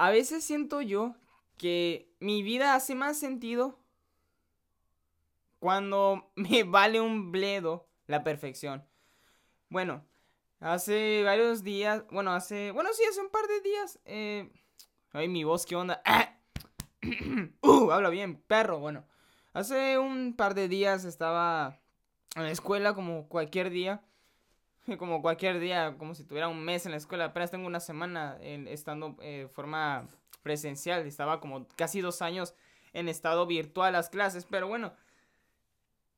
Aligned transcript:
A 0.00 0.08
veces 0.08 0.42
siento 0.42 0.80
yo 0.80 1.14
que 1.58 2.10
mi 2.20 2.42
vida 2.42 2.74
hace 2.74 2.94
más 2.94 3.18
sentido 3.18 3.78
cuando 5.58 6.32
me 6.36 6.62
vale 6.62 7.02
un 7.02 7.30
bledo 7.30 7.86
la 8.06 8.24
perfección. 8.24 8.82
Bueno, 9.68 10.02
hace 10.58 11.22
varios 11.22 11.62
días, 11.62 12.02
bueno, 12.10 12.32
hace, 12.32 12.70
bueno, 12.70 12.88
sí, 12.94 13.02
hace 13.10 13.20
un 13.20 13.28
par 13.28 13.46
de 13.46 13.60
días, 13.60 14.00
eh, 14.06 14.50
ay, 15.12 15.28
mi 15.28 15.44
voz, 15.44 15.66
¿qué 15.66 15.76
onda? 15.76 16.02
uh, 17.60 17.90
habla 17.90 18.08
bien, 18.08 18.40
perro, 18.40 18.78
bueno. 18.78 19.06
Hace 19.52 19.98
un 19.98 20.34
par 20.34 20.54
de 20.54 20.68
días 20.68 21.04
estaba 21.04 21.78
en 22.36 22.44
la 22.44 22.50
escuela 22.50 22.94
como 22.94 23.28
cualquier 23.28 23.68
día. 23.68 24.02
Como 24.98 25.22
cualquier 25.22 25.60
día, 25.60 25.96
como 25.98 26.14
si 26.14 26.24
tuviera 26.24 26.48
un 26.48 26.64
mes 26.64 26.86
en 26.86 26.92
la 26.92 26.98
escuela. 26.98 27.26
Apenas 27.26 27.50
tengo 27.50 27.66
una 27.66 27.80
semana 27.80 28.38
estando 28.40 29.16
de 29.20 29.42
eh, 29.42 29.48
forma 29.48 30.08
presencial. 30.42 31.06
Estaba 31.06 31.40
como 31.40 31.66
casi 31.76 32.00
dos 32.00 32.22
años 32.22 32.54
en 32.92 33.08
estado 33.08 33.46
virtual 33.46 33.92
las 33.92 34.08
clases. 34.08 34.46
Pero 34.46 34.68
bueno, 34.68 34.92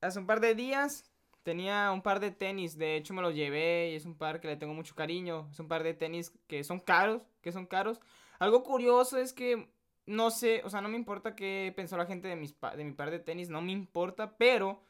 hace 0.00 0.18
un 0.18 0.26
par 0.26 0.40
de 0.40 0.54
días 0.54 1.04
tenía 1.42 1.90
un 1.92 2.02
par 2.02 2.20
de 2.20 2.30
tenis. 2.30 2.78
De 2.78 2.96
hecho, 2.96 3.14
me 3.14 3.22
los 3.22 3.34
llevé 3.34 3.90
y 3.90 3.96
es 3.96 4.04
un 4.04 4.16
par 4.16 4.40
que 4.40 4.48
le 4.48 4.56
tengo 4.56 4.74
mucho 4.74 4.94
cariño. 4.94 5.48
Es 5.50 5.60
un 5.60 5.68
par 5.68 5.82
de 5.82 5.94
tenis 5.94 6.32
que 6.46 6.64
son 6.64 6.80
caros. 6.80 7.22
Que 7.42 7.52
son 7.52 7.66
caros. 7.66 8.00
Algo 8.38 8.62
curioso 8.62 9.18
es 9.18 9.32
que 9.32 9.68
no 10.06 10.30
sé, 10.30 10.62
o 10.64 10.70
sea, 10.70 10.80
no 10.80 10.88
me 10.88 10.96
importa 10.96 11.36
qué 11.36 11.72
pensó 11.76 11.96
la 11.96 12.06
gente 12.06 12.28
de, 12.28 12.36
mis 12.36 12.56
de 12.76 12.84
mi 12.84 12.92
par 12.92 13.10
de 13.10 13.18
tenis. 13.18 13.48
No 13.48 13.62
me 13.62 13.72
importa, 13.72 14.36
pero 14.36 14.82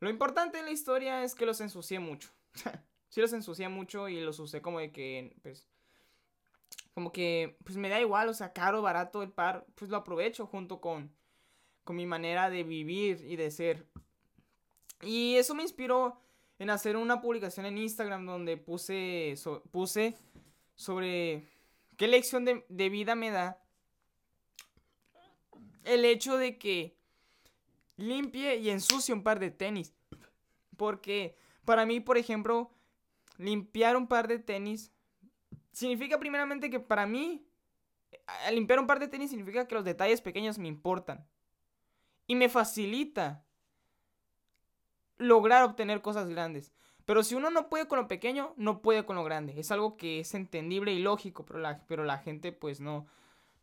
lo 0.00 0.10
importante 0.10 0.58
en 0.58 0.64
la 0.64 0.72
historia 0.72 1.22
es 1.22 1.34
que 1.34 1.46
los 1.46 1.60
ensucié 1.60 2.00
mucho. 2.00 2.30
sí 3.10 3.20
los 3.20 3.32
ensucié 3.32 3.68
mucho 3.68 4.08
y 4.08 4.20
los 4.20 4.38
usé 4.38 4.62
como 4.62 4.78
de 4.78 4.90
que, 4.90 5.36
pues, 5.42 5.68
como 6.94 7.12
que, 7.12 7.58
pues 7.64 7.76
me 7.76 7.88
da 7.88 8.00
igual, 8.00 8.28
o 8.28 8.34
sea, 8.34 8.52
caro, 8.52 8.80
barato 8.80 9.22
el 9.22 9.30
par, 9.30 9.66
pues 9.74 9.90
lo 9.90 9.98
aprovecho 9.98 10.46
junto 10.46 10.80
con, 10.80 11.10
con 11.84 11.96
mi 11.96 12.06
manera 12.06 12.48
de 12.48 12.64
vivir 12.64 13.22
y 13.26 13.36
de 13.36 13.50
ser. 13.50 13.86
Y 15.02 15.36
eso 15.36 15.54
me 15.54 15.62
inspiró 15.62 16.20
en 16.58 16.70
hacer 16.70 16.96
una 16.96 17.20
publicación 17.20 17.66
en 17.66 17.78
Instagram 17.78 18.26
donde 18.26 18.56
puse, 18.56 19.34
puse 19.70 20.16
sobre 20.76 21.46
qué 21.96 22.06
lección 22.06 22.44
de, 22.44 22.64
de 22.68 22.88
vida 22.90 23.14
me 23.14 23.30
da 23.30 23.62
el 25.84 26.04
hecho 26.04 26.36
de 26.36 26.58
que 26.58 26.96
limpie 27.96 28.56
y 28.56 28.70
ensucie 28.70 29.14
un 29.14 29.22
par 29.22 29.40
de 29.40 29.50
tenis. 29.50 29.94
Porque 30.76 31.36
para 31.64 31.86
mí, 31.86 32.00
por 32.00 32.18
ejemplo, 32.18 32.70
limpiar 33.40 33.96
un 33.96 34.06
par 34.06 34.28
de 34.28 34.38
tenis 34.38 34.92
significa 35.72 36.18
primeramente 36.18 36.70
que 36.70 36.80
para 36.80 37.06
mí, 37.06 37.46
limpiar 38.52 38.78
un 38.78 38.86
par 38.86 39.00
de 39.00 39.08
tenis 39.08 39.30
significa 39.30 39.66
que 39.66 39.74
los 39.74 39.84
detalles 39.84 40.20
pequeños 40.20 40.58
me 40.58 40.68
importan. 40.68 41.26
Y 42.26 42.34
me 42.36 42.48
facilita 42.48 43.44
lograr 45.18 45.64
obtener 45.64 46.00
cosas 46.00 46.28
grandes. 46.28 46.72
Pero 47.04 47.24
si 47.24 47.34
uno 47.34 47.50
no 47.50 47.68
puede 47.68 47.88
con 47.88 47.98
lo 47.98 48.08
pequeño, 48.08 48.54
no 48.56 48.82
puede 48.82 49.04
con 49.04 49.16
lo 49.16 49.24
grande. 49.24 49.58
Es 49.58 49.72
algo 49.72 49.96
que 49.96 50.20
es 50.20 50.34
entendible 50.34 50.92
y 50.92 51.00
lógico, 51.00 51.44
pero 51.44 51.58
la, 51.58 51.84
pero 51.86 52.04
la 52.04 52.18
gente 52.18 52.52
pues 52.52 52.80
no, 52.80 53.06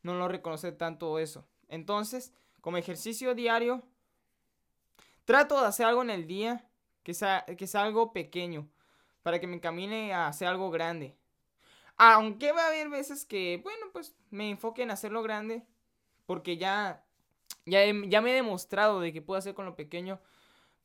no 0.04 0.16
lo 0.16 0.28
reconoce 0.28 0.74
tanto 0.74 1.18
eso. 1.20 1.48
Entonces, 1.70 2.34
como 2.60 2.78
ejercicio 2.78 3.36
diario, 3.36 3.84
Trato 5.28 5.60
de 5.60 5.68
hacer 5.68 5.86
algo 5.86 6.02
en 6.04 6.10
el 6.10 6.26
día 6.26 6.64
que 7.04 7.14
sea, 7.14 7.44
que 7.44 7.68
sea 7.68 7.84
algo 7.84 8.14
pequeño 8.14 8.70
para 9.28 9.42
que 9.42 9.48
me 9.48 9.58
encamine 9.58 10.14
a 10.14 10.30
hacer 10.30 10.48
algo 10.48 10.72
grande. 10.72 11.18
Aunque 11.98 12.54
va 12.54 12.64
a 12.64 12.68
haber 12.68 12.88
veces 12.88 13.26
que, 13.26 13.60
bueno, 13.62 13.88
pues 13.92 14.16
me 14.30 14.50
enfoque 14.50 14.84
en 14.84 14.90
hacerlo 14.90 15.22
grande 15.22 15.66
porque 16.26 16.56
ya, 16.56 17.04
ya, 17.66 17.82
ya 18.06 18.22
me 18.22 18.32
he 18.32 18.36
demostrado 18.36 19.02
de 19.02 19.12
que 19.12 19.22
puedo 19.22 19.38
hacer 19.38 19.54
con 19.54 19.66
lo 19.66 19.76
pequeño. 19.76 20.22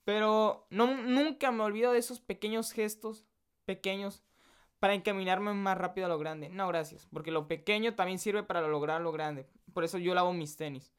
Pero 0.03 0.67
no, 0.71 0.89
nunca 0.89 1.53
me 1.53 1.63
olvido 1.63 1.93
de 1.93 2.01
esos 2.01 2.19
pequeños 2.19 2.73
gestos, 2.73 3.29
pequeños, 3.65 4.25
para 4.81 4.95
encaminarme 4.95 5.55
más 5.55 5.79
rápido 5.79 6.07
a 6.07 6.09
lo 6.09 6.19
grande. 6.19 6.49
No, 6.49 6.67
gracias, 6.67 7.07
porque 7.13 7.31
lo 7.31 7.47
pequeño 7.47 7.95
también 7.95 8.19
sirve 8.19 8.43
para 8.43 8.67
lograr 8.67 9.03
lo 9.03 9.13
grande. 9.13 9.47
Por 9.73 9.85
eso 9.85 9.99
yo 9.99 10.17
lavo 10.17 10.33
mis 10.33 10.57
tenis. 10.57 10.93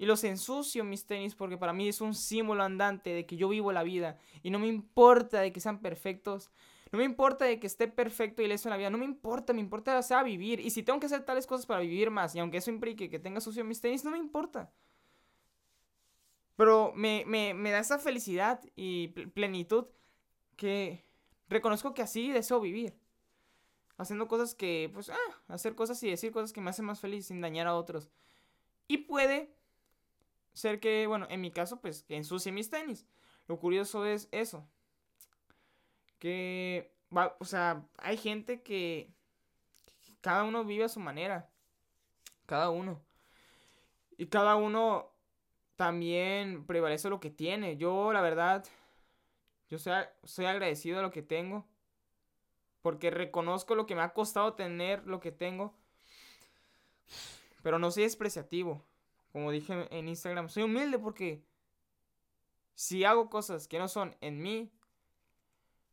Y 0.00 0.06
los 0.06 0.24
ensucio 0.24 0.82
mis 0.82 1.04
tenis 1.04 1.34
porque 1.34 1.58
para 1.58 1.74
mí 1.74 1.86
es 1.86 2.00
un 2.00 2.14
símbolo 2.14 2.62
andante 2.62 3.10
de 3.10 3.26
que 3.26 3.36
yo 3.36 3.50
vivo 3.50 3.70
la 3.70 3.82
vida. 3.82 4.18
Y 4.42 4.50
no 4.50 4.58
me 4.58 4.66
importa 4.66 5.40
de 5.40 5.52
que 5.52 5.60
sean 5.60 5.82
perfectos. 5.82 6.50
No 6.92 6.98
me 6.98 7.04
importa 7.04 7.44
de 7.44 7.60
que 7.60 7.66
esté 7.66 7.86
perfecto 7.88 8.42
y 8.42 8.48
leso 8.48 8.68
en 8.68 8.70
la 8.70 8.76
vida. 8.76 8.90
No 8.90 8.98
me 8.98 9.04
importa, 9.04 9.52
me 9.52 9.60
importa 9.60 10.02
sea 10.02 10.22
vivir. 10.22 10.60
Y 10.60 10.70
si 10.70 10.82
tengo 10.82 10.98
que 10.98 11.06
hacer 11.06 11.24
tales 11.24 11.46
cosas 11.46 11.66
para 11.66 11.80
vivir 11.80 12.10
más, 12.10 12.34
y 12.34 12.40
aunque 12.40 12.58
eso 12.58 12.70
implique 12.70 13.08
que 13.08 13.18
tenga 13.18 13.40
sucio 13.40 13.64
mis 13.64 13.80
tenis, 13.80 14.04
no 14.04 14.10
me 14.10 14.18
importa. 14.18 14.72
Pero 16.56 16.92
me, 16.94 17.24
me 17.26 17.70
da 17.70 17.78
esa 17.78 17.98
felicidad 17.98 18.60
y 18.74 19.08
plenitud 19.08 19.86
que 20.56 21.04
reconozco 21.48 21.94
que 21.94 22.02
así 22.02 22.30
deseo 22.30 22.60
vivir. 22.60 22.98
Haciendo 23.96 24.28
cosas 24.28 24.54
que, 24.54 24.90
pues, 24.94 25.10
ah, 25.10 25.42
hacer 25.48 25.74
cosas 25.74 26.02
y 26.02 26.10
decir 26.10 26.32
cosas 26.32 26.52
que 26.52 26.60
me 26.60 26.70
hacen 26.70 26.86
más 26.86 27.00
feliz 27.00 27.26
sin 27.26 27.40
dañar 27.40 27.66
a 27.66 27.74
otros. 27.74 28.08
Y 28.88 28.98
puede 28.98 29.54
ser 30.52 30.80
que, 30.80 31.06
bueno, 31.06 31.26
en 31.30 31.40
mi 31.40 31.50
caso, 31.50 31.80
pues 31.80 32.02
que 32.02 32.16
ensucie 32.16 32.50
mis 32.50 32.70
tenis. 32.70 33.06
Lo 33.46 33.58
curioso 33.58 34.06
es 34.06 34.28
eso. 34.32 34.66
Que, 36.20 36.92
va, 37.14 37.36
o 37.40 37.44
sea, 37.44 37.84
hay 37.98 38.16
gente 38.16 38.62
que, 38.62 39.12
cada 40.20 40.44
uno 40.44 40.64
vive 40.64 40.84
a 40.84 40.88
su 40.88 41.00
manera. 41.00 41.50
Cada 42.46 42.70
uno. 42.70 43.00
Y 44.16 44.26
cada 44.26 44.56
uno 44.56 45.10
también 45.76 46.66
prevalece 46.66 47.08
lo 47.08 47.20
que 47.20 47.30
tiene. 47.30 47.76
Yo, 47.76 48.12
la 48.12 48.20
verdad, 48.20 48.64
yo 49.68 49.78
soy, 49.78 49.94
soy 50.24 50.46
agradecido 50.46 50.98
de 50.98 51.02
lo 51.02 51.10
que 51.10 51.22
tengo. 51.22 51.66
Porque 52.82 53.10
reconozco 53.10 53.74
lo 53.74 53.86
que 53.86 53.94
me 53.94 54.02
ha 54.02 54.12
costado 54.12 54.54
tener 54.54 55.06
lo 55.06 55.20
que 55.20 55.32
tengo. 55.32 55.74
Pero 57.62 57.78
no 57.78 57.90
soy 57.90 58.04
despreciativo. 58.04 58.84
Como 59.32 59.50
dije 59.50 59.86
en 59.90 60.08
Instagram, 60.08 60.48
soy 60.48 60.64
humilde 60.64 60.98
porque 60.98 61.42
si 62.74 63.04
hago 63.04 63.30
cosas 63.30 63.68
que 63.68 63.78
no 63.78 63.88
son 63.88 64.16
en 64.20 64.42
mí, 64.42 64.70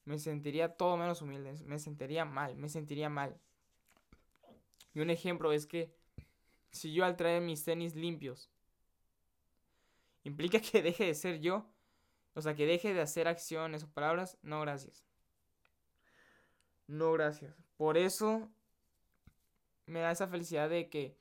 me 0.07 0.18
sentiría 0.19 0.69
todo 0.69 0.95
menos 0.95 1.22
humilde, 1.22 1.53
me 1.66 1.79
sentiría 1.79 2.23
mal, 2.23 2.56
me 2.56 2.69
sentiría 2.69 3.09
mal. 3.09 3.38
Y 4.94 5.01
un 5.01 5.09
ejemplo 5.09 5.51
es 5.51 5.68
que 5.68 5.94
si 6.72 6.94
yo 6.94 7.03
al 7.03 7.18
traer 7.18 7.41
mis 7.41 7.66
tenis 7.66 7.94
limpios, 7.94 8.50
implica 10.23 10.59
que 10.72 10.81
deje 10.81 11.06
de 11.06 11.13
ser 11.13 11.41
yo, 11.41 11.69
o 12.35 12.41
sea, 12.41 12.56
que 12.56 12.66
deje 12.66 12.94
de 12.94 13.01
hacer 13.01 13.28
acciones 13.28 13.84
o 13.84 13.90
palabras, 13.90 14.38
no 14.41 14.62
gracias. 14.62 15.03
No 16.88 17.12
gracias. 17.12 17.62
Por 17.75 17.97
eso 17.97 18.50
me 19.88 20.00
da 20.00 20.12
esa 20.12 20.28
felicidad 20.28 20.69
de 20.69 20.89
que 20.89 21.18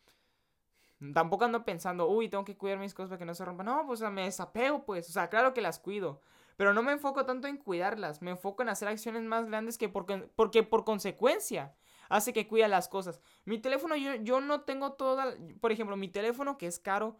Tampoco 1.12 1.44
ando 1.44 1.64
pensando, 1.64 2.08
uy, 2.08 2.28
tengo 2.30 2.44
que 2.44 2.56
cuidar 2.56 2.78
mis 2.78 2.94
cosas 2.94 3.10
para 3.10 3.18
que 3.18 3.26
no 3.26 3.34
se 3.34 3.44
rompan. 3.44 3.66
No, 3.66 3.84
pues 3.86 4.00
me 4.00 4.24
desapego, 4.24 4.84
pues. 4.86 5.08
O 5.10 5.12
sea, 5.12 5.28
claro 5.28 5.52
que 5.52 5.60
las 5.60 5.78
cuido. 5.78 6.22
Pero 6.56 6.72
no 6.72 6.82
me 6.82 6.92
enfoco 6.92 7.24
tanto 7.26 7.48
en 7.48 7.58
cuidarlas. 7.58 8.22
Me 8.22 8.30
enfoco 8.30 8.62
en 8.62 8.70
hacer 8.70 8.88
acciones 8.88 9.22
más 9.22 9.46
grandes 9.46 9.76
que 9.78 9.88
porque, 9.88 10.62
por 10.62 10.84
consecuencia 10.84 11.74
hace 12.08 12.32
que 12.32 12.46
cuida 12.46 12.68
las 12.68 12.88
cosas. 12.88 13.20
Mi 13.44 13.58
teléfono, 13.58 13.96
yo, 13.96 14.14
yo 14.16 14.40
no 14.40 14.62
tengo 14.62 14.92
toda. 14.92 15.34
Por 15.60 15.72
ejemplo, 15.72 15.96
mi 15.96 16.08
teléfono 16.08 16.56
que 16.56 16.66
es 16.66 16.78
caro, 16.78 17.18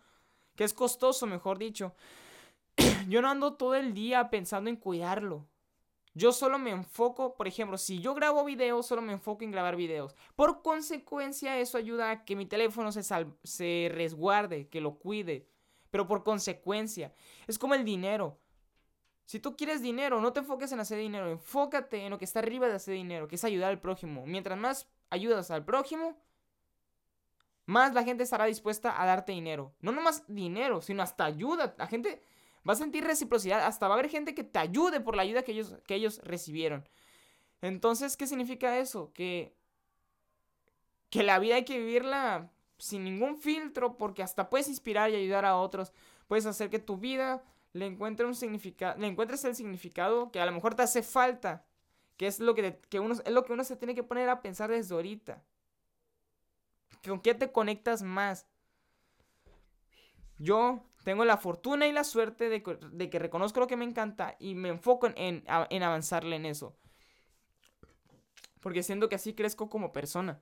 que 0.55 0.65
es 0.65 0.73
costoso, 0.73 1.27
mejor 1.27 1.59
dicho. 1.59 1.95
yo 3.09 3.21
no 3.21 3.29
ando 3.29 3.55
todo 3.55 3.75
el 3.75 3.95
día 3.95 4.31
pensando 4.31 4.71
en 4.71 4.77
cuidarlo. 4.77 5.47
Yo 6.15 6.33
solo 6.33 6.59
me 6.59 6.71
enfoco, 6.71 7.37
por 7.37 7.47
ejemplo, 7.47 7.77
si 7.77 8.01
yo 8.01 8.15
grabo 8.15 8.43
videos, 8.43 8.87
solo 8.87 9.03
me 9.03 9.13
enfoco 9.13 9.45
en 9.45 9.51
grabar 9.51 9.77
videos. 9.77 10.17
Por 10.35 10.63
consecuencia, 10.63 11.59
eso 11.59 11.77
ayuda 11.77 12.11
a 12.11 12.25
que 12.25 12.37
mi 12.37 12.47
teléfono 12.47 12.91
se, 12.91 13.03
se 13.03 13.91
resguarde, 13.93 14.67
que 14.69 14.81
lo 14.81 14.99
cuide. 14.99 15.47
Pero 15.91 16.07
por 16.07 16.25
consecuencia, 16.25 17.13
es 17.47 17.59
como 17.59 17.75
el 17.75 17.85
dinero. 17.85 18.39
Si 19.27 19.39
tú 19.41 19.57
quieres 19.57 19.83
dinero, 19.83 20.21
no 20.21 20.33
te 20.33 20.41
enfoques 20.41 20.73
en 20.73 20.81
hacer 20.81 20.99
dinero, 20.99 21.29
enfócate 21.31 22.05
en 22.05 22.11
lo 22.11 22.19
que 22.19 22.25
está 22.25 22.39
arriba 22.39 22.69
de 22.69 22.75
hacer 22.75 22.95
dinero, 22.95 23.29
que 23.29 23.35
es 23.35 23.45
ayudar 23.45 23.71
al 23.71 23.81
prójimo. 23.81 24.25
Mientras 24.27 24.59
más 24.59 24.89
ayudas 25.11 25.51
al 25.51 25.65
prójimo, 25.65 26.17
más 27.67 27.93
la 27.93 28.05
gente 28.05 28.23
estará 28.23 28.47
dispuesta 28.47 29.01
a 29.01 29.05
darte 29.05 29.33
dinero. 29.33 29.75
No 29.81 29.93
nomás 29.93 30.25
dinero, 30.29 30.81
sino 30.81 31.03
hasta 31.03 31.25
ayuda. 31.25 31.75
La 31.77 31.87
gente 31.87 32.23
Va 32.69 32.73
a 32.73 32.77
sentir 32.77 33.05
reciprocidad, 33.05 33.65
hasta 33.65 33.87
va 33.87 33.95
a 33.95 33.99
haber 33.99 34.11
gente 34.11 34.35
que 34.35 34.43
te 34.43 34.59
ayude 34.59 35.01
por 35.01 35.15
la 35.15 35.23
ayuda 35.23 35.43
que 35.43 35.53
ellos, 35.53 35.77
que 35.87 35.95
ellos 35.95 36.21
recibieron. 36.25 36.89
Entonces, 37.63 38.17
¿qué 38.17 38.27
significa 38.27 38.79
eso? 38.79 39.13
Que, 39.13 39.55
que 41.11 41.23
la 41.23 41.39
vida 41.39 41.55
hay 41.55 41.65
que 41.65 41.79
vivirla 41.79 42.51
sin 42.79 43.05
ningún 43.05 43.37
filtro, 43.37 43.97
porque 43.97 44.23
hasta 44.23 44.51
puedes 44.51 44.69
inspirar 44.69 45.11
y 45.11 45.15
ayudar 45.15 45.45
a 45.45 45.57
otros. 45.57 45.93
Puedes 46.27 46.45
hacer 46.45 46.69
que 46.69 46.81
tu 46.81 46.97
vida 46.97 47.45
le 47.77 47.87
encuentre 47.87 48.27
un 48.27 48.35
le 48.35 49.07
encuentres 49.07 49.45
el 49.45 49.55
significado 49.55 50.31
que 50.33 50.41
a 50.41 50.47
lo 50.47 50.53
mejor 50.53 50.75
te 50.75 50.83
hace 50.83 51.03
falta, 51.03 51.67
que 52.17 52.27
es 52.27 52.41
lo 52.41 52.55
que, 52.55 52.81
que 52.89 53.01
uno, 53.01 53.15
es 53.15 53.31
lo 53.31 53.45
que 53.45 53.53
uno 53.53 53.65
se 53.65 53.77
tiene 53.77 53.95
que 53.95 54.03
poner 54.03 54.29
a 54.29 54.41
pensar 54.41 54.71
desde 54.71 54.95
ahorita. 54.95 55.43
¿Con 57.07 57.21
qué 57.21 57.35
te 57.35 57.53
conectas 57.53 58.03
más? 58.03 58.47
Yo 60.39 60.83
tengo 61.05 61.25
la 61.25 61.37
fortuna 61.37 61.87
y 61.87 61.93
la 61.93 62.05
suerte 62.05 62.49
de, 62.49 62.63
que 63.11 63.19
reconozco 63.19 63.61
lo 63.61 63.67
que 63.67 63.77
me 63.77 63.85
encanta 63.85 64.37
y 64.39 64.55
me 64.55 64.71
enfoco 64.71 65.07
en, 65.07 65.45
en 65.47 65.83
avanzarle 65.83 66.37
en 66.37 66.47
eso. 66.47 66.77
Porque 68.61 68.83
siento 68.83 69.09
que 69.09 69.15
así 69.15 69.35
crezco 69.35 69.69
como 69.69 69.93
persona. 69.93 70.41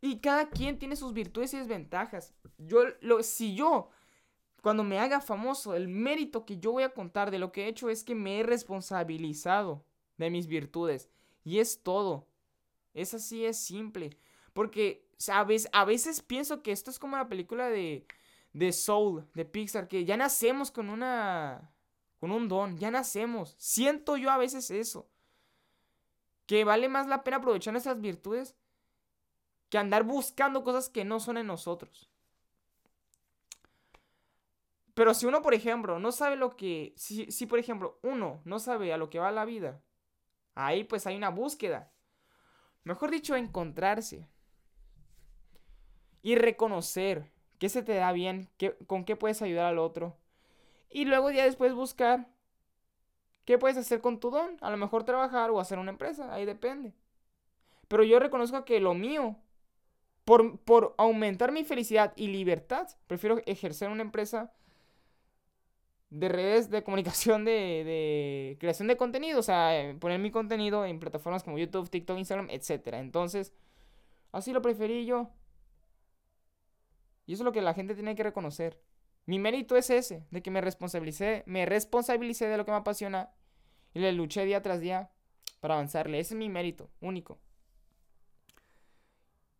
Y 0.00 0.20
cada 0.20 0.48
quien 0.48 0.78
tiene 0.78 0.96
sus 0.96 1.12
virtudes 1.12 1.52
y 1.54 1.58
desventajas. 1.58 2.32
Yo, 2.58 2.84
lo, 3.00 3.22
si 3.22 3.54
yo, 3.54 3.90
cuando 4.62 4.84
me 4.84 4.98
haga 4.98 5.20
famoso, 5.20 5.74
el 5.74 5.88
mérito 5.88 6.44
que 6.44 6.58
yo 6.58 6.72
voy 6.72 6.82
a 6.82 6.94
contar 6.94 7.30
de 7.30 7.38
lo 7.38 7.52
que 7.52 7.64
he 7.64 7.68
hecho 7.68 7.88
es 7.88 8.04
que 8.04 8.14
me 8.14 8.40
he 8.40 8.42
responsabilizado 8.42 9.84
de 10.18 10.30
mis 10.30 10.46
virtudes. 10.46 11.08
Y 11.44 11.58
es 11.58 11.82
todo. 11.82 12.26
Es 12.92 13.14
así, 13.14 13.44
es 13.44 13.58
simple. 13.58 14.16
Porque, 14.52 15.08
¿sabes? 15.16 15.68
A 15.72 15.84
veces 15.84 16.22
pienso 16.22 16.62
que 16.62 16.72
esto 16.72 16.90
es 16.90 16.98
como 16.98 17.16
la 17.16 17.28
película 17.28 17.68
de, 17.68 18.06
de 18.52 18.72
Soul, 18.72 19.26
de 19.34 19.44
Pixar, 19.44 19.88
que 19.88 20.04
ya 20.04 20.16
nacemos 20.16 20.70
con 20.70 20.90
una... 20.90 21.72
con 22.18 22.30
un 22.30 22.48
don, 22.48 22.76
ya 22.76 22.90
nacemos. 22.90 23.54
Siento 23.58 24.16
yo 24.16 24.30
a 24.30 24.38
veces 24.38 24.70
eso. 24.70 25.08
Que 26.46 26.64
vale 26.64 26.88
más 26.88 27.06
la 27.06 27.24
pena 27.24 27.38
aprovechar 27.38 27.72
nuestras 27.72 28.00
virtudes 28.00 28.54
que 29.70 29.78
andar 29.78 30.02
buscando 30.02 30.64
cosas 30.64 30.90
que 30.90 31.04
no 31.04 31.20
son 31.20 31.38
en 31.38 31.46
nosotros. 31.46 32.09
Pero 35.00 35.14
si 35.14 35.24
uno, 35.24 35.40
por 35.40 35.54
ejemplo, 35.54 35.98
no 35.98 36.12
sabe 36.12 36.36
lo 36.36 36.56
que... 36.56 36.92
Si, 36.94 37.24
si, 37.32 37.46
por 37.46 37.58
ejemplo, 37.58 37.98
uno 38.02 38.42
no 38.44 38.58
sabe 38.58 38.92
a 38.92 38.98
lo 38.98 39.08
que 39.08 39.18
va 39.18 39.30
la 39.30 39.46
vida, 39.46 39.80
ahí 40.54 40.84
pues 40.84 41.06
hay 41.06 41.16
una 41.16 41.30
búsqueda. 41.30 41.90
Mejor 42.84 43.10
dicho, 43.10 43.34
encontrarse. 43.34 44.28
Y 46.20 46.34
reconocer 46.34 47.32
qué 47.58 47.70
se 47.70 47.82
te 47.82 47.94
da 47.94 48.12
bien, 48.12 48.50
qué, 48.58 48.76
con 48.86 49.06
qué 49.06 49.16
puedes 49.16 49.40
ayudar 49.40 49.64
al 49.64 49.78
otro. 49.78 50.18
Y 50.90 51.06
luego 51.06 51.30
ya 51.30 51.44
después 51.44 51.72
buscar 51.72 52.28
qué 53.46 53.56
puedes 53.56 53.78
hacer 53.78 54.02
con 54.02 54.20
tu 54.20 54.30
don. 54.30 54.58
A 54.60 54.70
lo 54.70 54.76
mejor 54.76 55.04
trabajar 55.04 55.50
o 55.50 55.60
hacer 55.60 55.78
una 55.78 55.92
empresa, 55.92 56.30
ahí 56.30 56.44
depende. 56.44 56.92
Pero 57.88 58.04
yo 58.04 58.18
reconozco 58.18 58.66
que 58.66 58.80
lo 58.80 58.92
mío 58.92 59.38
por, 60.26 60.94
aumentar 60.98 61.52
mi 61.52 61.64
felicidad 61.64 62.12
y 62.16 62.26
libertad, 62.26 62.86
prefiero 63.06 63.40
ejercer 63.46 63.88
una 63.88 64.02
empresa 64.02 64.52
de 66.10 66.28
redes 66.28 66.70
de 66.70 66.82
comunicación 66.82 67.44
de, 67.44 68.56
creación 68.60 68.88
de 68.88 68.96
contenido, 68.96 69.38
o 69.40 69.42
sea, 69.42 69.96
poner 70.00 70.18
mi 70.18 70.30
contenido 70.30 70.84
en 70.84 70.98
plataformas 70.98 71.42
como 71.44 71.58
YouTube, 71.58 71.88
TikTok, 71.88 72.18
Instagram, 72.18 72.48
etc. 72.50 72.94
Entonces, 72.94 73.52
así 74.32 74.52
lo 74.52 74.60
preferí 74.62 75.06
yo. 75.06 75.30
Y 77.26 77.34
eso 77.34 77.42
es 77.42 77.44
lo 77.44 77.52
que 77.52 77.62
la 77.62 77.74
gente 77.74 77.94
tiene 77.94 78.16
que 78.16 78.24
reconocer. 78.24 78.80
Mi 79.26 79.38
mérito 79.38 79.76
es 79.76 79.90
ese, 79.90 80.26
de 80.30 80.42
que 80.42 80.50
me 80.50 80.60
responsabilicé, 80.60 81.44
me 81.46 81.64
responsabilicé 81.64 82.48
de 82.48 82.56
lo 82.56 82.64
que 82.64 82.72
me 82.72 82.78
apasiona 82.78 83.30
y 83.94 84.00
le 84.00 84.12
luché 84.12 84.44
día 84.44 84.62
tras 84.62 84.80
día 84.80 85.10
para 85.60 85.74
avanzarle. 85.74 86.18
Ese 86.18 86.34
es 86.34 86.38
mi 86.38 86.48
mérito, 86.48 86.90
único. 87.00 87.38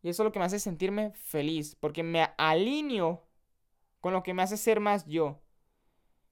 Y 0.03 0.09
eso 0.09 0.23
es 0.23 0.25
lo 0.25 0.33
que 0.33 0.39
me 0.39 0.47
hace 0.47 0.59
sentirme 0.59 1.13
feliz, 1.13 1.77
porque 1.79 2.03
me 2.03 2.29
alineo 2.39 3.25
con 4.01 4.13
lo 4.15 4.23
que 4.23 4.35
me 4.35 4.43
hace 4.43 4.57
ser 4.57 4.81
más 4.81 5.07
yo. 5.07 5.41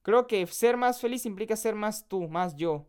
Creo 0.08 0.26
que 0.26 0.46
ser 0.46 0.78
más 0.78 1.02
feliz 1.02 1.26
implica 1.26 1.54
ser 1.54 1.74
más 1.74 2.08
tú, 2.08 2.28
más 2.30 2.56
yo. 2.56 2.86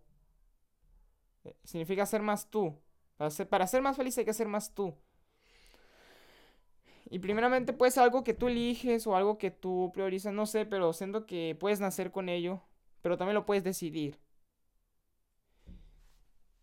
Eh, 1.43 1.53
significa 1.65 2.05
ser 2.05 2.21
más 2.21 2.49
tú. 2.49 2.79
Para 3.17 3.67
ser, 3.67 3.81
más 3.81 3.97
feliz 3.97 4.17
hay 4.17 4.23
que 4.23 4.33
ser 4.33 4.47
más 4.47 4.73
tú. 4.73 4.95
Y 7.09 7.19
primeramente 7.19 7.73
puede 7.73 7.91
ser 7.91 8.03
algo 8.03 8.23
que 8.23 8.33
tú 8.33 8.47
eliges 8.47 9.05
o 9.05 9.17
algo 9.17 9.37
que 9.37 9.51
tú 9.51 9.91
priorizas, 9.93 10.33
no 10.33 10.45
sé, 10.45 10.65
pero 10.65 10.93
siento 10.93 11.25
que 11.25 11.57
puedes 11.59 11.81
nacer 11.81 12.09
con 12.09 12.29
ello, 12.29 12.61
pero 13.01 13.17
también 13.17 13.35
lo 13.35 13.45
puedes 13.45 13.65
decidir. 13.65 14.17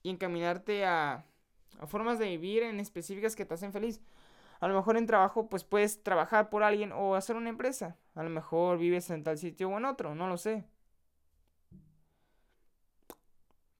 Y 0.02 0.08
encaminarte 0.08 0.86
a 0.86 1.26
formas 1.86 2.18
de 2.18 2.30
vivir 2.30 2.62
en 2.62 2.80
específicas 2.80 3.36
que 3.36 3.44
te 3.44 3.52
hacen 3.52 3.74
feliz. 3.74 4.00
A 4.60 4.68
lo 4.68 4.74
mejor 4.74 4.96
en 4.96 5.06
trabajo 5.06 5.48
pues 5.48 5.64
puedes 5.64 6.02
trabajar 6.02 6.50
por 6.50 6.62
alguien 6.62 6.92
o 6.92 7.14
hacer 7.14 7.36
una 7.36 7.50
empresa. 7.50 7.96
A 8.14 8.22
lo 8.22 8.30
mejor 8.30 8.78
vives 8.78 9.10
en 9.10 9.22
tal 9.22 9.38
sitio 9.38 9.68
o 9.68 9.76
en 9.76 9.84
otro, 9.84 10.14
no 10.14 10.28
lo 10.28 10.36
sé. 10.38 10.64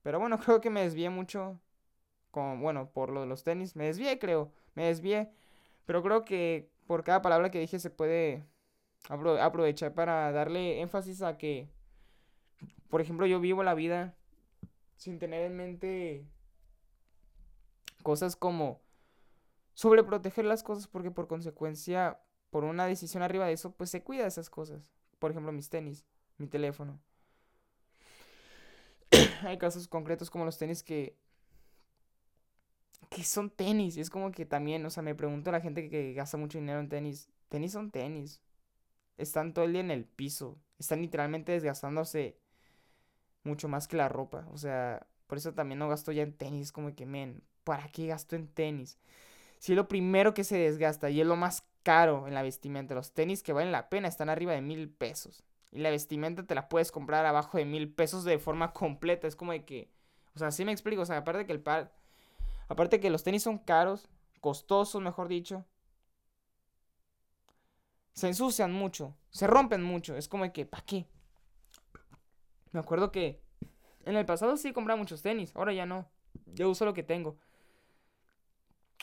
Pero 0.03 0.21
bueno, 0.21 0.39
creo 0.45 0.61
que 0.61 0.71
me 0.71 0.83
desvié 0.83 1.11
mucho 1.11 1.61
con, 2.31 2.61
bueno, 2.61 2.91
por 2.91 3.11
lo 3.11 3.23
de 3.23 3.27
los 3.27 3.45
tenis. 3.45 3.77
Me 3.77 3.87
desvié, 3.87 4.19
creo. 4.19 4.53
Me 4.75 4.87
desvié. 4.87 5.31
Pero 5.87 6.03
creo 6.03 6.25
que 6.25 6.71
por 6.87 7.03
cada 7.05 7.23
palabra 7.23 7.51
que 7.51 7.59
dije 7.59 7.79
se 7.79 7.91
puede 7.91 8.47
aprovechar 9.09 9.95
para 9.95 10.31
darle 10.33 10.81
énfasis 10.81 11.23
a 11.23 11.39
que, 11.39 11.69
por 12.89 13.01
ejemplo, 13.01 13.27
yo 13.27 13.41
vivo 13.41 13.63
la 13.63 13.75
vida 13.75 14.15
sin 14.97 15.19
tener 15.19 15.43
en 15.43 15.57
mente 15.57 16.25
cosas 18.03 18.37
como 18.37 18.81
sobreproteger 19.77 20.45
las 20.45 20.65
cosas 20.65 20.89
porque 20.89 21.13
por 21.13 21.29
consecuencia, 21.29 22.19
por 22.51 22.65
una 22.65 22.87
decisión 22.87 23.23
arriba 23.23 23.47
de 23.47 23.53
eso, 23.53 23.71
pues 23.73 23.91
se 23.91 24.03
cuida 24.03 24.23
de 24.23 24.29
esas 24.29 24.51
cosas. 24.51 24.91
Por 25.21 25.31
ejemplo, 25.31 25.53
mis 25.53 25.69
tenis, 25.69 26.05
mi 26.39 26.49
teléfono. 26.49 26.99
Hay 29.43 29.59
casos 29.59 29.87
concretos 29.87 30.31
como 30.31 30.45
los 30.45 30.59
tenis 30.59 30.83
que 30.83 31.17
que 33.11 33.23
son 33.23 33.51
tenis. 33.51 33.97
Y 33.97 34.01
es 34.01 34.11
como 34.11 34.33
que 34.33 34.47
también, 34.47 34.85
o 34.87 34.91
sea, 34.91 35.03
me 35.03 35.15
pregunto 35.15 35.51
a 35.51 35.53
la 35.53 35.61
gente 35.61 35.89
que, 35.89 36.13
gasta 36.15 36.37
mucho 36.37 36.59
dinero 36.59 36.81
en 36.81 36.89
tenis. 36.89 37.29
Tenis 37.49 37.73
son 37.73 37.91
tenis. 37.91 38.41
Están 39.19 39.55
todo 39.55 39.65
el 39.65 39.73
día 39.73 39.81
en 39.83 39.91
el 39.91 40.05
piso. 40.05 40.59
Están 40.79 41.03
literalmente 41.03 41.53
desgastándose 41.53 42.39
mucho 43.45 43.69
más 43.69 43.89
que 43.89 43.97
la 43.97 44.09
ropa. 44.09 44.47
O 44.53 44.59
sea, 44.59 45.07
por 45.27 45.39
eso 45.39 45.55
también 45.55 45.79
no 45.79 45.89
gasto 45.89 46.13
ya 46.13 46.23
en 46.23 46.33
tenis. 46.33 46.73
Como 46.73 46.95
que, 46.95 47.07
men, 47.07 47.43
¿para 47.65 47.89
qué 47.89 48.07
gasto 48.07 48.37
en 48.37 48.49
tenis? 48.49 48.99
Si 49.59 49.73
es 49.73 49.77
lo 49.77 49.89
primero 49.89 50.35
que 50.35 50.45
se 50.45 50.59
desgasta 50.59 51.11
y 51.11 51.21
es 51.21 51.27
lo 51.27 51.37
más 51.37 51.67
caro 51.83 52.27
en 52.27 52.35
la 52.35 52.43
vestimenta. 52.43 52.95
Los 52.95 53.13
tenis 53.13 53.43
que 53.43 53.53
valen 53.53 53.73
la 53.73 53.89
pena 53.89 54.09
están 54.09 54.29
arriba 54.29 54.53
de 54.53 54.61
mil 54.61 54.91
pesos. 54.91 55.45
Y 55.73 55.79
la 55.79 55.91
vestimenta 55.91 56.45
te 56.45 56.55
la 56.55 56.69
puedes 56.69 56.91
comprar 56.91 57.25
abajo 57.27 57.59
de 57.59 57.65
mil 57.65 57.93
pesos 57.93 58.25
de 58.25 58.39
forma 58.39 58.73
completa. 58.73 59.27
Es 59.27 59.37
como 59.37 59.53
de 59.53 59.65
que. 59.65 59.89
O 60.35 60.39
sea, 60.39 60.51
sí 60.51 60.65
me 60.65 60.73
explico. 60.73 61.03
O 61.03 61.07
sea, 61.07 61.19
aparte 61.19 61.47
que 61.47 61.53
el 61.53 61.61
par. 61.61 61.93
Aparte 62.69 62.99
que 62.99 63.11
los 63.11 63.23
tenis 63.23 63.45
son 63.45 63.59
caros, 63.59 64.09
costosos, 64.41 65.01
mejor 65.01 65.29
dicho. 65.29 65.65
Se 68.15 68.29
ensucian 68.29 68.73
mucho, 68.73 69.15
se 69.31 69.47
rompen 69.47 69.83
mucho. 69.83 70.17
Es 70.17 70.27
como 70.27 70.45
de 70.45 70.53
que, 70.53 70.65
¿para 70.67 70.85
qué? 70.85 71.07
Me 72.73 72.81
acuerdo 72.81 73.13
que 73.13 73.43
en 74.05 74.17
el 74.17 74.25
pasado 74.25 74.57
sí 74.57 74.73
compraba 74.73 74.99
muchos 74.99 75.23
tenis, 75.23 75.55
ahora 75.55 75.73
ya 75.73 75.85
no. 75.85 76.09
Yo 76.47 76.71
uso 76.71 76.85
lo 76.85 76.95
que 76.95 77.03
tengo. 77.03 77.37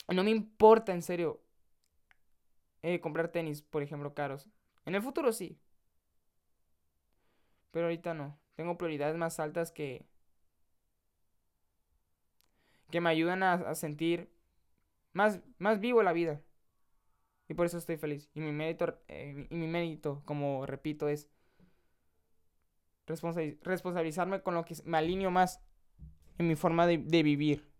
No 0.07 0.24
me 0.24 0.31
importa, 0.31 0.93
en 0.93 1.01
serio, 1.01 1.41
eh, 2.81 3.00
comprar 3.00 3.29
tenis, 3.29 3.62
por 3.62 3.81
ejemplo, 3.81 4.13
caros. 4.13 4.48
En 4.86 4.95
el 4.95 5.01
futuro 5.01 5.31
sí. 5.31 5.57
Pero 7.72 7.86
ahorita 7.86 8.13
no. 8.13 8.39
Tengo 8.55 8.77
prioridades 8.77 9.15
más 9.17 9.39
altas 9.39 9.72
que... 9.72 10.05
que 12.91 13.01
me 13.01 13.10
ayudan 13.10 13.41
a, 13.41 13.74
sentir 13.74 14.29
más, 15.13 15.39
más 15.57 15.79
vivo 15.79 16.03
la 16.03 16.13
vida. 16.13 16.41
Y 17.48 17.55
por 17.55 17.65
eso 17.65 17.77
estoy 17.77 17.98
feliz. 17.98 18.29
Y 18.36 18.41
mi 18.41 18.51
mérito, 18.51 19.00
eh, 19.07 19.48
y 19.50 19.55
mi 19.55 19.67
mérito 19.67 20.22
como 20.25 20.65
repito, 20.65 21.07
es 21.07 21.27
responsabilizarme 23.07 24.41
con 24.41 24.53
lo 24.53 24.63
que 24.63 24.75
me 24.86 24.98
alineo 24.98 25.31
más 25.31 25.62
en 26.38 26.48
mi 26.48 26.55
forma 26.55 26.86
de 26.86 27.24
vivir. 27.24 27.73